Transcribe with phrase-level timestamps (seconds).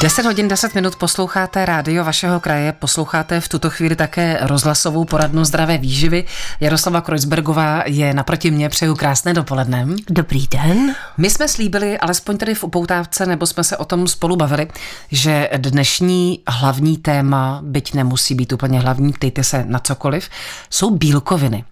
[0.00, 5.44] 10 hodin 10 minut posloucháte rádio vašeho kraje, posloucháte v tuto chvíli také rozhlasovou poradnu
[5.44, 6.24] zdravé výživy.
[6.60, 9.86] Jaroslava Kreuzbergová je naproti mě, přeju krásné dopoledne.
[10.10, 10.94] Dobrý den.
[11.16, 14.68] My jsme slíbili, alespoň tedy v upoutávce, nebo jsme se o tom spolu bavili,
[15.10, 20.28] že dnešní hlavní téma, byť nemusí být úplně hlavní, ptejte se na cokoliv,
[20.70, 21.64] jsou bílkoviny.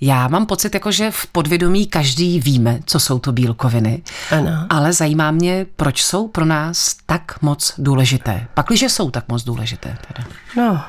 [0.00, 4.02] Já mám pocit, jako že v podvědomí každý víme, co jsou to bílkoviny.
[4.30, 4.66] Ano.
[4.70, 8.46] Ale zajímá mě, proč jsou pro nás tak moc důležité.
[8.54, 9.98] Pakliže jsou tak moc důležité.
[10.08, 10.28] Teda.
[10.56, 10.84] No.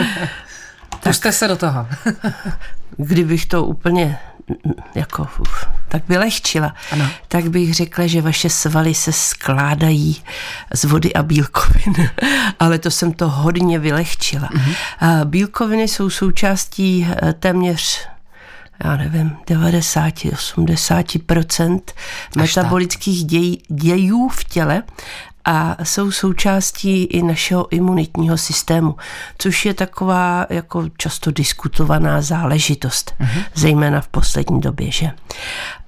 [1.02, 1.86] Puste se do toho.
[2.96, 4.18] Kdybych to úplně
[4.94, 5.28] jako
[5.88, 7.08] tak vylehčila, Ano.
[7.28, 10.22] tak bych řekla, že vaše svaly se skládají
[10.74, 11.94] z vody a bílkovin.
[12.58, 14.48] Ale to jsem to hodně vylehčila.
[15.00, 18.08] A bílkoviny jsou součástí eh, téměř
[18.84, 21.80] já nevím, 90-80%
[22.36, 24.82] metabolických děj, dějů v těle
[25.50, 28.96] a jsou součástí i našeho imunitního systému,
[29.38, 33.44] což je taková jako často diskutovaná záležitost, uh-huh.
[33.54, 35.10] zejména v poslední době, že?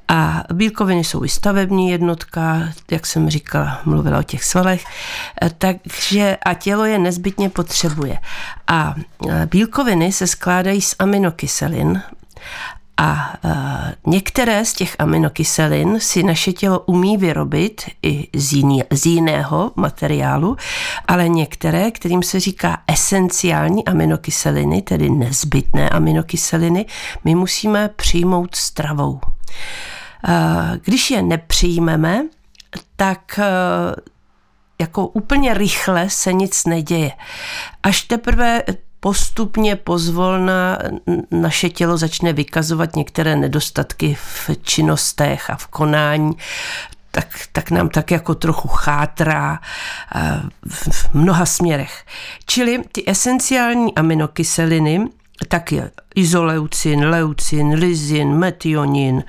[0.08, 4.84] A bílkoviny jsou i stavební jednotka, jak jsem říkala, mluvila o těch svalech,
[5.42, 8.18] eh, takže a tělo je nezbytně potřebuje.
[8.66, 8.94] A
[9.28, 12.02] eh, bílkoviny se skládají z aminokyselin
[12.96, 13.52] a uh,
[14.12, 20.56] některé z těch aminokyselin si naše tělo umí vyrobit i z, jiný, z jiného materiálu,
[21.08, 26.86] ale některé, kterým se říká esenciální aminokyseliny, tedy nezbytné aminokyseliny,
[27.24, 29.20] my musíme přijmout stravou.
[29.22, 30.30] Uh,
[30.84, 32.22] když je nepřijmeme,
[32.96, 33.44] tak uh,
[34.80, 37.12] jako úplně rychle se nic neděje.
[37.82, 38.62] Až teprve
[39.03, 40.78] postupně pozvolna
[41.31, 46.33] naše tělo začne vykazovat některé nedostatky v činnostech a v konání,
[47.11, 49.61] tak, tak nám tak jako trochu chátrá
[50.69, 52.05] v mnoha směrech.
[52.47, 55.00] Čili ty esenciální aminokyseliny,
[55.48, 59.24] tak je izoleucin, leucin, lizin, metionin,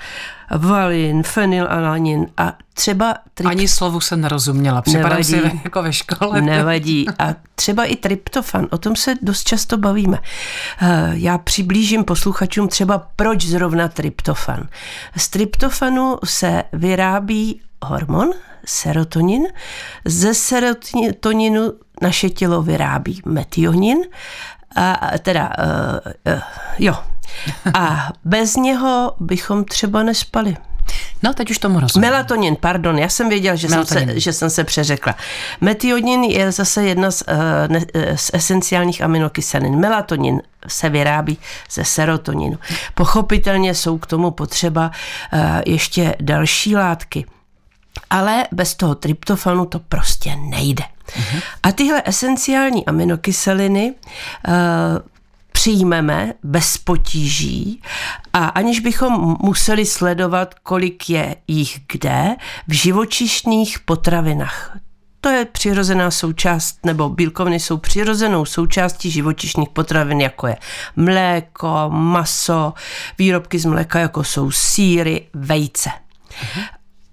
[0.57, 3.15] valin, fenylalanin a třeba...
[3.33, 3.49] Trip...
[3.49, 6.41] Ani slovu se nerozuměla, připadám si jako ve škole.
[6.41, 7.05] Nevadí.
[7.19, 10.19] A třeba i tryptofan, o tom se dost často bavíme.
[11.11, 14.67] Já přiblížím posluchačům třeba, proč zrovna tryptofan.
[15.17, 18.29] Z tryptofanu se vyrábí hormon,
[18.65, 19.43] serotonin.
[20.05, 23.97] Ze serotoninu naše tělo vyrábí metionin,
[24.75, 26.41] a teda, uh, uh,
[26.79, 26.95] jo.
[27.73, 30.57] A bez něho bychom třeba nespali.
[31.23, 32.09] No, teď už tomu rozumím.
[32.09, 35.15] Melatonin, pardon, já jsem věděla, že, jsem se, že jsem se přeřekla.
[35.61, 37.35] Metionin je zase jedna z, uh,
[37.67, 37.79] ne,
[38.15, 39.75] z esenciálních aminokyselin.
[39.75, 41.37] Melatonin se vyrábí
[41.71, 42.59] ze serotoninu.
[42.93, 44.91] Pochopitelně jsou k tomu potřeba
[45.33, 47.25] uh, ještě další látky.
[48.09, 50.83] Ale bez toho tryptofanu to prostě nejde.
[51.63, 53.93] A tyhle esenciální aminokyseliny
[54.47, 54.53] uh,
[55.51, 57.81] přijmeme bez potíží
[58.33, 62.35] a aniž bychom museli sledovat, kolik je jich kde,
[62.67, 64.77] v živočišných potravinách.
[65.21, 70.57] To je přirozená součást, nebo bílkoviny jsou přirozenou součástí živočišných potravin, jako je
[70.95, 72.73] mléko, maso,
[73.17, 75.89] výrobky z mléka, jako jsou síry, vejce.
[75.89, 76.63] Uh-huh.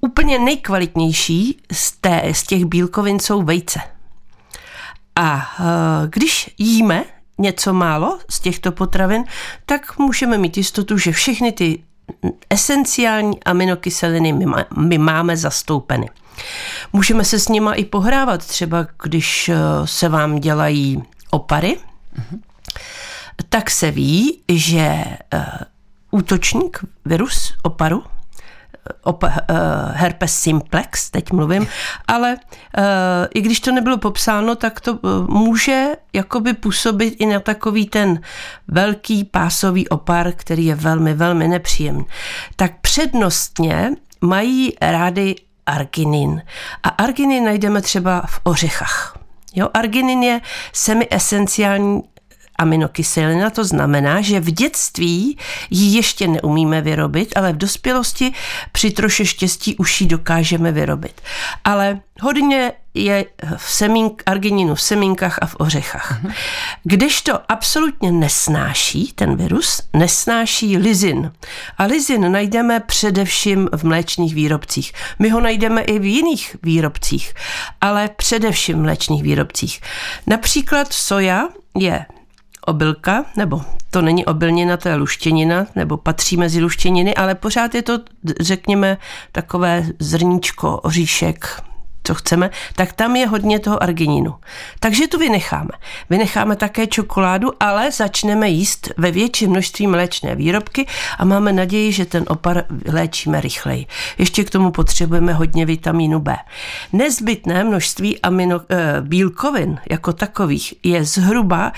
[0.01, 3.81] Úplně nejkvalitnější z, té, z těch bílkovin jsou vejce.
[5.17, 5.51] A
[6.09, 7.05] když jíme
[7.39, 9.25] něco málo z těchto potravin,
[9.67, 11.83] tak můžeme mít jistotu, že všechny ty
[12.51, 16.09] esenciální aminokyseliny my, má, my máme zastoupeny.
[16.93, 19.51] Můžeme se s nima i pohrávat, třeba když
[19.85, 21.79] se vám dělají opary,
[22.17, 22.39] mm-hmm.
[23.49, 25.05] tak se ví, že
[26.11, 28.05] útočník, virus oparu,
[29.03, 29.31] op, uh,
[29.93, 31.67] herpes simplex, teď mluvím,
[32.09, 32.37] ale
[32.79, 32.85] uh,
[33.35, 38.21] i když to nebylo popsáno, tak to uh, může jakoby působit i na takový ten
[38.69, 42.07] velký pásový opar, který je velmi, velmi nepříjemný.
[42.57, 43.91] Tak přednostně
[44.21, 45.35] mají rády
[45.67, 46.43] arginin.
[46.83, 49.19] A arginin najdeme třeba v ořechách.
[49.55, 50.41] Jo, arginin je
[50.73, 52.03] semiesenciální
[52.61, 55.39] aminokyselina, to znamená, že v dětství
[55.71, 58.33] ji ještě neumíme vyrobit, ale v dospělosti
[58.73, 61.21] při troše štěstí už ji dokážeme vyrobit.
[61.65, 63.25] Ale hodně je
[63.57, 66.23] v semínk, argininu v semínkách a v ořechách.
[66.25, 66.33] Uh-huh.
[66.85, 71.33] Kdežto absolutně nesnáší ten virus, nesnáší lizin.
[71.79, 74.93] A lizin najdeme především v mléčných výrobcích.
[75.19, 77.35] My ho najdeme i v jiných výrobcích,
[77.81, 79.81] ale především v mléčných výrobcích.
[80.27, 81.49] Například soja
[81.79, 82.07] je
[82.71, 87.83] obilka, nebo to není obilnina, to je luštěnina, nebo patří mezi luštěniny, ale pořád je
[87.83, 87.99] to,
[88.41, 88.99] řekněme,
[89.33, 91.63] takové zrníčko, oříšek,
[92.11, 94.35] co chceme, tak tam je hodně toho argininu.
[94.81, 95.71] Takže tu vynecháme.
[96.11, 100.87] Vynecháme také čokoládu, ale začneme jíst ve větší množství mléčné výrobky
[101.19, 103.87] a máme naději, že ten opar léčíme rychleji.
[104.19, 106.37] Ještě k tomu potřebujeme hodně vitamínu B.
[106.93, 111.73] Nezbytné množství amino, e, bílkovin jako takových je zhruba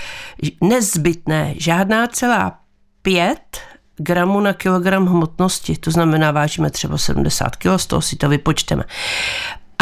[0.61, 2.59] nezbytné žádná celá
[3.01, 3.61] pět
[3.97, 8.83] gramů na kilogram hmotnosti, to znamená vážíme třeba 70 kg, z toho si to vypočteme.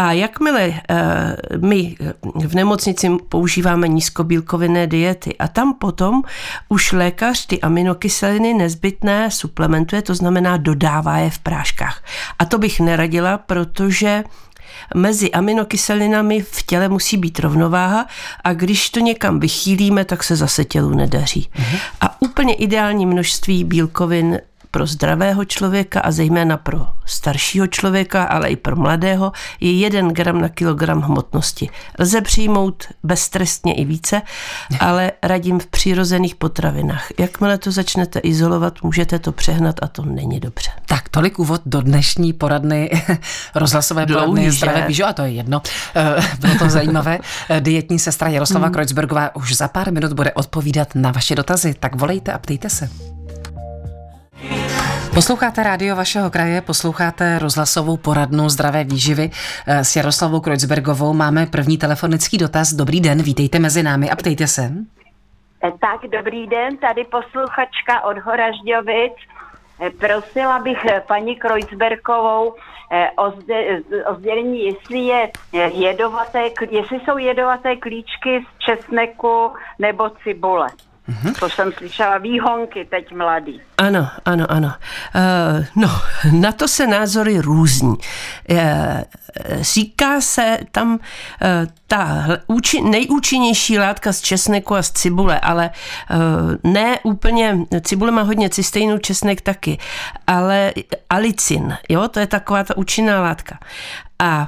[0.02, 0.76] A jakmile uh,
[1.62, 1.96] my
[2.36, 6.24] v nemocnici používáme nízkobílkovinné diety a tam potom
[6.70, 12.04] už lékař ty aminokyseliny nezbytné suplementuje, to znamená dodává je v práškách.
[12.40, 14.24] A to bych neradila, protože
[14.96, 18.06] mezi aminokyselinami v těle musí být rovnováha
[18.44, 21.50] a když to někam vychýlíme, tak se zase tělu nedaří.
[21.56, 21.80] Uh-huh.
[22.02, 24.40] A úplně ideální množství bílkovin
[24.72, 30.42] pro zdravého člověka a zejména pro staršího člověka, ale i pro mladého, je 1 gram
[30.42, 31.70] na kilogram hmotnosti.
[32.00, 34.22] Lze přijmout beztrestně i více,
[34.80, 37.08] ale radím v přirozených potravinách.
[37.20, 40.72] Jakmile to začnete izolovat, můžete to přehnat a to není dobře.
[40.86, 42.90] Tak tolik úvod do dnešní poradny,
[43.56, 45.62] rozhlasové Dlouhý, poradny zdravé výžo, a to je jedno.
[45.96, 47.20] Eh, bylo to zajímavé.
[47.50, 48.74] Eh, dietní sestra Jaroslava hmm.
[48.74, 52.90] Kreuzbergová už za pár minut bude odpovídat na vaše dotazy, tak volejte a ptejte se.
[55.14, 61.14] Posloucháte rádio vašeho kraje, posloucháte rozhlasovou poradnu zdravé výživy eh, s Jaroslavou Kreuzbergovou.
[61.14, 62.74] Máme první telefonický dotaz.
[62.74, 64.62] Dobrý den, vítejte mezi námi a ptejte se.
[65.64, 69.14] Eh, tak, dobrý den, tady posluchačka od Horažďovic.
[69.82, 70.78] Eh, prosila bych
[71.08, 72.54] paní Kreuzbergovou
[73.18, 73.26] o,
[74.12, 75.32] o sdělení, jestli, je
[75.74, 80.68] jedovaté, jestli jsou jedovaté klíčky z česneku nebo cibule.
[81.12, 81.40] Mm-hmm.
[81.40, 83.62] To jsem slyšela výhonky teď mladý.
[83.78, 84.74] Ano, ano, ano.
[85.16, 87.96] Uh, no, na to se názory různí.
[88.50, 88.58] Uh,
[89.62, 91.00] říká se tam uh,
[91.88, 95.70] ta úči, nejúčinnější látka z česneku a z cibule, ale
[96.10, 99.78] uh, ne úplně, cibule má hodně cysteinů, česnek taky,
[100.28, 100.74] ale
[101.10, 103.60] alicin, jo, to je taková ta účinná látka.
[104.20, 104.48] A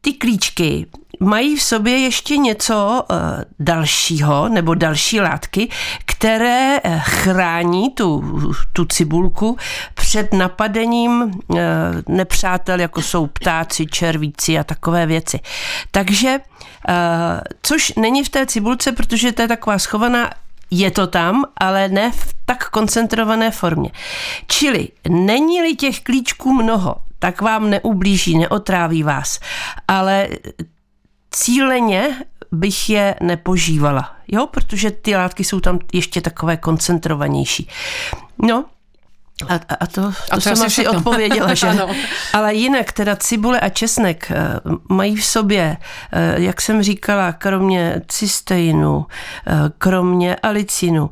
[0.00, 0.86] ty klíčky
[1.20, 3.16] mají v sobě ještě něco uh,
[3.58, 5.68] dalšího nebo další látky,
[6.04, 8.24] které eh, chrání tu,
[8.72, 9.56] tu cibulku
[9.94, 11.58] před napadením uh,
[12.08, 15.40] nepřátel, jako jsou ptáci, červíci a takové věci.
[15.90, 16.38] Takže,
[17.62, 20.30] což není v té cibulce, protože to je taková schovaná
[20.70, 23.90] je to tam, ale ne v tak koncentrované formě.
[24.46, 29.40] Čili není-li těch klíčků mnoho, tak vám neublíží, neotráví vás.
[29.88, 30.28] Ale
[31.34, 32.16] cíleně
[32.52, 37.68] bych je nepožívala, jo, protože ty látky jsou tam ještě takové koncentrovanější.
[38.42, 38.64] No,
[39.48, 40.92] a, a to, to, a to jsem asi všechno.
[40.92, 41.68] odpověděla, že?
[42.32, 45.76] Ale jinak teda cibule a česnek eh, mají v sobě,
[46.12, 49.06] eh, jak jsem říkala, kromě cysteinu,
[49.46, 51.10] eh, kromě alicinu,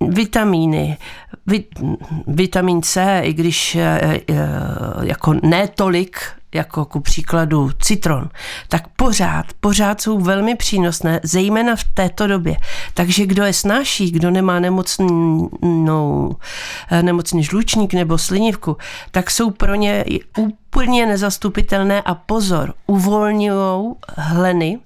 [0.00, 0.98] vitamíny,
[2.26, 3.78] vitamin C, i když
[5.02, 6.20] jako ne tolik
[6.54, 8.28] jako ku příkladu citron,
[8.68, 12.56] tak pořád, pořád jsou velmi přínosné, zejména v této době.
[12.94, 16.36] Takže kdo je snáší, kdo nemá nemocnou,
[16.90, 18.76] eh, nemocný žlučník nebo slinivku,
[19.10, 20.04] tak jsou pro ně
[20.36, 24.78] úplně nezastupitelné a pozor, uvolňují hleny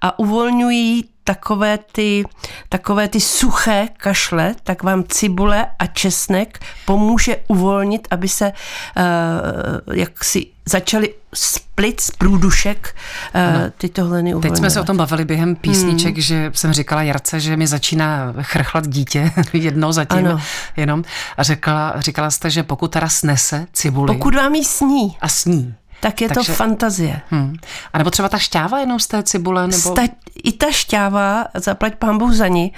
[0.00, 2.24] a uvolňují takové ty,
[2.68, 8.52] takové ty suché kašle, tak vám cibule a česnek pomůže uvolnit, aby se
[8.96, 12.96] uh, jak si začaly split z průdušek
[13.34, 14.42] uh, tyto hleny uvolňovat.
[14.52, 16.22] Teď jsme se o tom bavili během písniček, hmm.
[16.22, 20.40] že jsem říkala Jarce, že mi začíná chrchlat dítě, jedno zatím ano.
[20.76, 21.04] jenom.
[21.36, 24.14] A řekla, říkala jste, že pokud teda snese cibuli.
[24.14, 25.16] Pokud vám jí sní.
[25.20, 27.20] A sní tak je Takže, to fantazie.
[27.30, 27.54] Hmm.
[27.92, 29.66] A nebo třeba ta šťáva jenom z té cibule?
[29.66, 29.94] Nebo...
[29.94, 30.02] Sta,
[30.44, 32.72] I ta šťáva, zaplať pán Bůh za ní,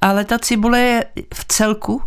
[0.00, 1.04] ale ta cibule je
[1.34, 2.02] v celku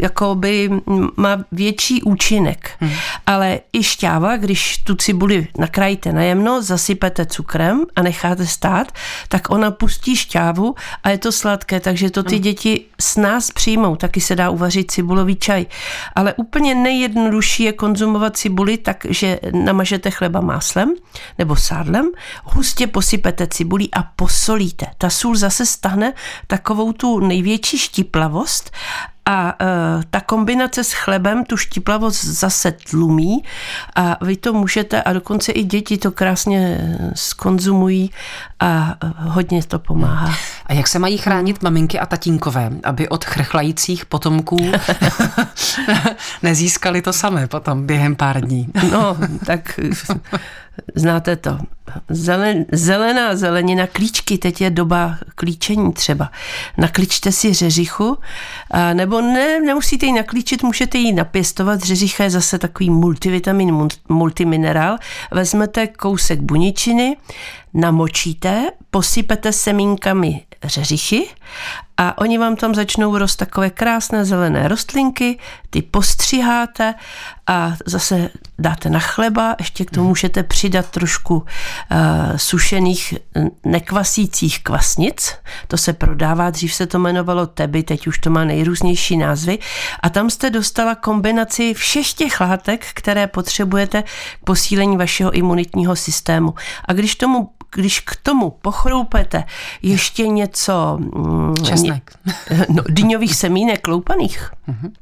[0.00, 0.70] jakoby
[1.16, 2.70] má větší účinek.
[2.80, 2.92] Hmm.
[3.26, 8.92] Ale i šťáva, když tu cibuli nakrájíte na jemno, zasypete cukrem a necháte stát,
[9.28, 12.42] tak ona pustí šťávu a je to sladké, takže to ty hmm.
[12.42, 13.96] děti s nás přijmou.
[13.96, 15.66] Taky se dá uvařit cibulový čaj.
[16.14, 20.94] Ale úplně nejjednodušší je konzumovat cibuli tak, že namažete chleba máslem
[21.38, 22.10] nebo sádlem,
[22.44, 24.86] hustě posypete cibulí a posolíte.
[24.98, 26.12] Ta sůl zase stahne
[26.46, 28.70] takovou tu největší štiplavost
[29.30, 29.66] a e,
[30.10, 33.44] ta kombinace s chlebem tu štiplavost zase tlumí
[33.96, 36.78] a vy to můžete a dokonce i děti to krásně
[37.14, 38.10] skonzumují
[38.60, 40.34] a hodně to pomáhá.
[40.66, 44.72] A jak se mají chránit maminky a tatínkové, aby od chrchlajících potomků
[46.42, 48.68] nezískali to samé potom během pár dní?
[48.92, 49.80] No, tak
[50.94, 51.58] Znáte to.
[52.08, 56.30] Zelen, zelená zelenina, klíčky, teď je doba klíčení třeba.
[56.76, 58.18] Naklíčte si řeřichu,
[58.70, 61.80] a nebo ne, nemusíte ji naklíčit, můžete ji napěstovat.
[61.80, 64.96] Řeřicha je zase takový multivitamin, multiminerál.
[65.30, 67.16] Vezmete kousek buničiny,
[67.74, 71.28] namočíte, posypete semínkami řeřichy
[71.96, 75.38] a oni vám tam začnou rost takové krásné zelené rostlinky,
[75.70, 76.94] ty postřiháte
[77.46, 81.46] a zase dáte na chleba, ještě k tomu můžete přidat trošku uh,
[82.36, 83.14] sušených
[83.64, 85.34] nekvasících kvasnic,
[85.68, 89.58] to se prodává, dřív se to jmenovalo teby, teď už to má nejrůznější názvy.
[90.02, 96.54] A tam jste dostala kombinaci všech těch látek, které potřebujete k posílení vašeho imunitního systému.
[96.84, 99.44] A když tomu když k tomu pochroupete
[99.82, 100.98] ještě něco...
[101.00, 102.10] Mm, Česnek.
[102.68, 104.50] No, dyňových semínek loupaných.
[104.66, 104.92] Mhm.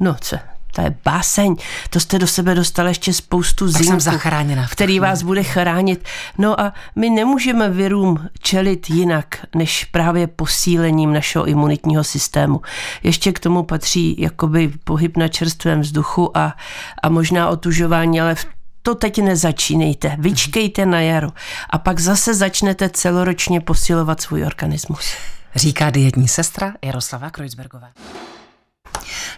[0.00, 0.36] No, co,
[0.74, 1.56] to je báseň.
[1.90, 4.68] To jste do sebe dostali ještě spoustu zachráněna.
[4.68, 6.04] který vás bude chránit.
[6.38, 12.60] No a my nemůžeme virům čelit jinak, než právě posílením našeho imunitního systému.
[13.02, 16.56] Ještě k tomu patří jakoby pohyb na čerstvém vzduchu a,
[17.02, 18.46] a možná otužování, ale v
[18.82, 21.28] to teď nezačínejte, vyčkejte na jaro
[21.70, 25.12] a pak zase začnete celoročně posilovat svůj organismus.
[25.54, 27.88] Říká dietní sestra Jaroslava Kreuzbergová.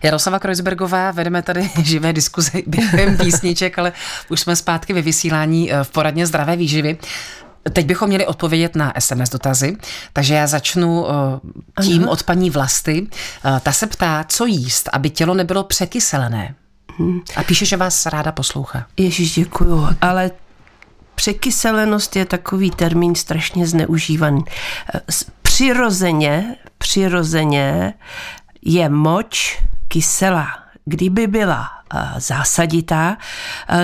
[0.02, 3.92] Jaroslava Kreuzbergová, vedeme tady živé diskuze během písniček, ale
[4.28, 6.98] už jsme zpátky ve vysílání eh, v poradně zdravé výživy.
[7.72, 9.76] Teď bychom měli odpovědět na SMS dotazy,
[10.12, 13.06] takže já začnu eh, tím od paní Vlasty.
[13.44, 16.54] Eh, ta se ptá, co jíst, aby tělo nebylo překyselené.
[17.36, 18.86] A píše, že vás ráda poslouchá.
[18.96, 19.88] Ježíš, děkuju.
[20.00, 20.30] Ale
[21.14, 24.44] překyselenost je takový termín strašně zneužívaný.
[25.42, 27.94] Přirozeně, přirozeně
[28.62, 29.58] je moč
[29.88, 30.61] kyselá.
[30.84, 31.68] Kdyby byla
[32.16, 33.16] zásaditá,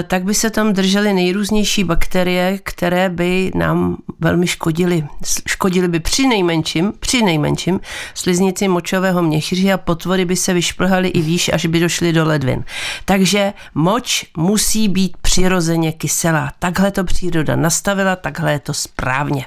[0.06, 5.06] tak by se tam držely nejrůznější bakterie, které by nám velmi škodily.
[5.48, 7.80] Škodily by při nejmenším, při nejmenším
[8.14, 12.64] sliznici močového měchýře a potvory by se vyšplhaly i výš, až by došly do ledvin.
[13.04, 16.52] Takže moč musí být přirozeně kyselá.
[16.58, 19.46] Takhle to příroda nastavila, takhle je to správně.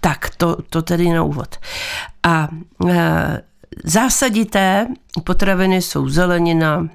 [0.00, 1.56] Tak, to, to tedy na úvod.
[2.22, 2.48] A
[2.88, 3.40] e,
[3.84, 4.86] zásadité.
[5.24, 6.88] Potraviny jsou zelenina,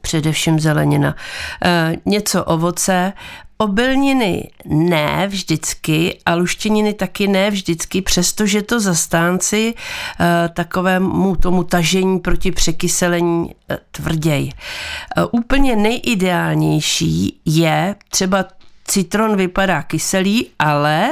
[0.00, 1.16] především zelenina,
[1.64, 3.12] e, něco ovoce,
[3.60, 12.18] Obilniny ne vždycky a luštěniny taky ne vždycky, přestože to zastánci e, takovému tomu tažení
[12.18, 14.52] proti překyselení e, tvrděj.
[15.16, 18.44] E, úplně nejideálnější je třeba
[18.88, 21.08] Citron vypadá kyselý, ale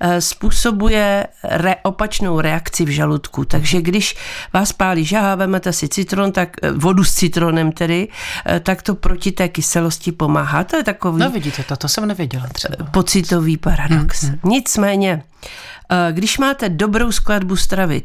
[0.00, 3.44] eh, způsobuje re, opačnou reakci v žaludku.
[3.44, 4.16] Takže když
[4.52, 8.08] vás pálí žáha, vemete si citron, tak eh, vodu s citronem tedy,
[8.46, 10.64] eh, tak to proti té kyselosti pomáhá.
[10.64, 11.20] To je takový...
[11.20, 12.84] No vidíte, to, to jsem nevěděla třeba.
[12.84, 14.22] Pocitový paradox.
[14.22, 14.52] Hmm, hmm.
[14.52, 15.22] Nicméně,
[16.10, 18.02] když máte dobrou skladbu stravy,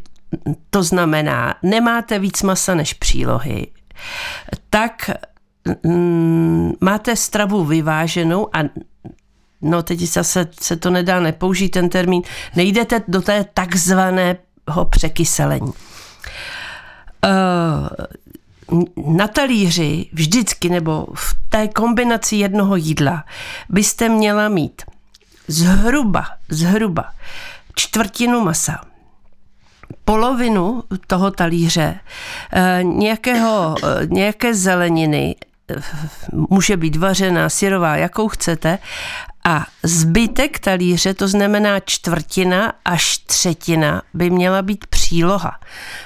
[0.70, 3.68] to znamená, nemáte víc masa než přílohy,
[4.70, 5.10] tak
[5.84, 8.60] mm, máte stravu vyváženou a
[9.62, 12.22] no teď zase se to nedá nepoužít ten termín,
[12.56, 15.74] nejdete do té takzvaného překyselení.
[17.26, 17.88] Uh,
[19.18, 23.24] na talíři vždycky nebo v té kombinaci jednoho jídla
[23.70, 24.82] byste měla mít
[25.48, 27.06] zhruba, zhruba
[27.76, 28.82] čtvrtinu masa,
[30.06, 32.00] polovinu toho talíře,
[32.54, 35.36] eh, nějakého, eh, nějaké zeleniny,
[36.50, 38.80] může být vařená, syrová, jakou chcete,
[39.44, 45.60] a zbytek talíře, to znamená čtvrtina až třetina, by měla být příloha.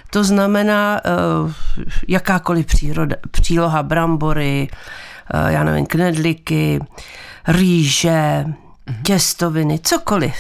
[0.10, 1.02] To znamená
[1.46, 1.52] uh,
[2.08, 4.68] jakákoliv příroda, příloha brambory,
[5.34, 6.80] uh, já nevím, knedliky,
[7.48, 8.46] rýže,
[8.90, 9.04] Mhm.
[9.04, 10.34] těstoviny, cokoliv.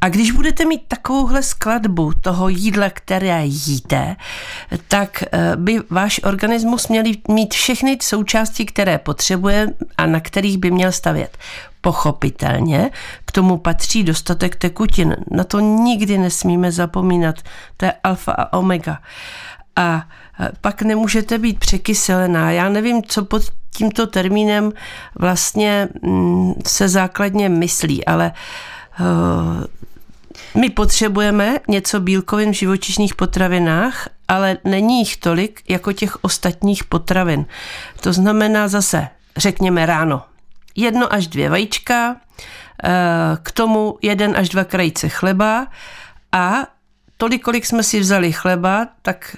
[0.00, 4.16] A když budete mít takovouhle skladbu toho jídla, které jíte,
[4.88, 9.66] tak eh, by váš organismus měl mít všechny součásti, které potřebuje
[9.96, 11.38] a na kterých by měl stavět.
[11.88, 12.90] Pochopitelně
[13.24, 15.16] k tomu patří dostatek tekutin.
[15.30, 17.36] Na to nikdy nesmíme zapomínat.
[17.76, 18.98] To je alfa a omega.
[19.76, 20.08] A
[20.60, 22.50] pak nemůžete být překyselená.
[22.50, 23.42] Já nevím, co pod
[23.76, 24.72] tímto termínem
[25.18, 28.32] vlastně mm, se základně myslí, ale
[29.00, 29.64] uh,
[30.60, 37.46] my potřebujeme něco bílkovin v živočišných potravinách, ale není jich tolik jako těch ostatních potravin.
[38.00, 40.22] To znamená zase, řekněme ráno,
[40.74, 42.18] jedno až dvě vajíčka, uh,
[43.42, 45.66] k tomu jeden až dva krajice chleba
[46.32, 46.66] a
[47.16, 49.36] tolik, kolik jsme si vzali chleba, tak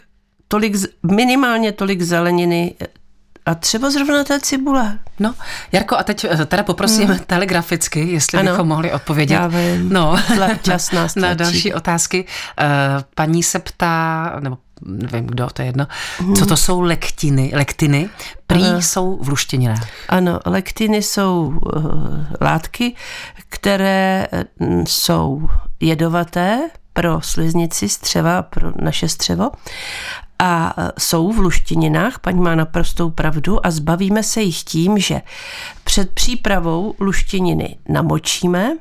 [0.48, 2.74] tolik, minimálně tolik zeleniny
[3.46, 4.98] A třeba zrovna ta cibule.
[5.20, 5.34] No,
[5.72, 7.18] Jarko, a teď eh, teda poprosím hmm.
[7.18, 9.34] telegraficky, jestli ano, bychom mohli odpovědět.
[9.34, 9.88] Já vím.
[9.88, 10.16] No,
[10.62, 12.24] čas nás na další otázky.
[12.58, 12.66] Eh,
[13.14, 15.86] paní se ptá, nebo nevím kdo, to je jedno,
[16.18, 16.36] hmm.
[16.36, 18.08] co to jsou lektiny, lektiny,
[18.46, 18.82] prý ano.
[18.82, 19.88] jsou v luštěninách.
[20.08, 21.82] Ano, lektiny jsou uh,
[22.40, 22.94] látky,
[23.48, 24.26] které
[24.58, 25.48] uh, jsou
[25.80, 29.50] jedovaté pro sliznici střeva, pro naše střevo
[30.40, 35.22] a jsou v luštěninách, paní má naprostou pravdu a zbavíme se jich tím, že
[35.84, 38.76] před přípravou luštěniny namočíme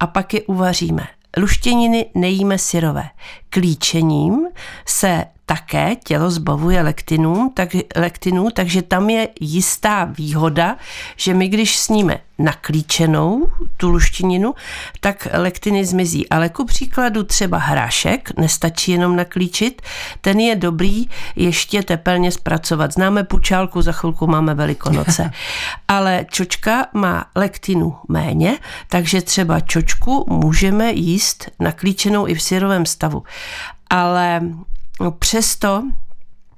[0.00, 1.06] a pak je uvaříme.
[1.36, 3.04] Luštěniny nejíme syrové.
[3.50, 4.46] Klíčením
[4.86, 10.76] se také tělo zbavuje lektinů, tak, lektinů, takže tam je jistá výhoda,
[11.16, 14.54] že my když sníme naklíčenou tu luštěninu,
[15.00, 16.28] tak lektiny zmizí.
[16.28, 19.82] Ale ku příkladu třeba hrášek, nestačí jenom naklíčit,
[20.20, 21.04] ten je dobrý
[21.36, 22.92] ještě tepelně zpracovat.
[22.92, 25.30] Známe pučálku, za chvilku máme velikonoce.
[25.88, 33.22] Ale čočka má lektinu méně, takže třeba čočku můžeme jíst naklíčenou i v syrovém stavu.
[33.90, 34.40] Ale
[35.00, 35.82] No, přesto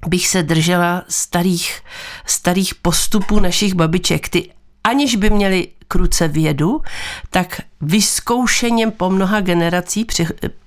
[0.06, 1.80] bych se držela starých,
[2.26, 4.28] starých postupů našich babiček.
[4.28, 4.50] Ty
[4.84, 6.82] aniž by měli kruce vědu,
[7.30, 10.06] tak vyzkoušením po mnoha generací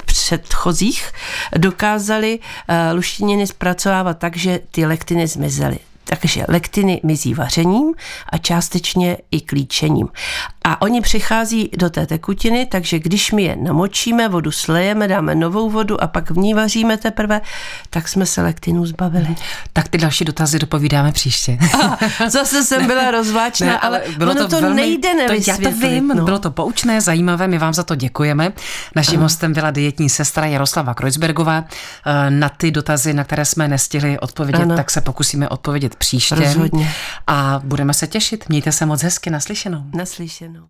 [0.05, 1.11] předchozích
[1.57, 5.79] dokázali uh, luštěniny zpracovávat tak, že ty lektiny zmizely.
[6.19, 7.93] Takže lektiny mizí vařením
[8.29, 10.07] a částečně i klíčením.
[10.63, 15.69] A oni přichází do té tekutiny, takže když my je namočíme, vodu slejeme, dáme novou
[15.69, 17.41] vodu a pak v ní vaříme teprve,
[17.89, 19.35] tak jsme se lektinu zbavili.
[19.73, 21.57] Tak ty další dotazy dopovídáme příště.
[21.83, 25.63] A, zase jsem byla rozváčná, ne, ale, ale bylo ono to, to velmi, nejde nevysvětlit.
[25.63, 26.25] To, já to vím, no.
[26.25, 28.53] bylo to poučné, zajímavé, my vám za to děkujeme.
[28.95, 29.25] Naším Aha.
[29.25, 31.65] hostem byla dietní sestra Jaroslava Kreuzbergová.
[32.05, 34.75] Eh, na ty dotazy, na které jsme nestihli odpovědět, ano.
[34.75, 36.35] tak se pokusíme odpovědět příště.
[36.35, 36.93] Rozhodně.
[37.27, 38.49] A budeme se těšit.
[38.49, 39.83] Mějte se moc hezky naslyšenou.
[39.93, 40.61] Naslyšenou.